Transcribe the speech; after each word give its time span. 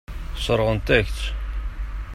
Sseṛɣen-ak-tt. 0.37 1.19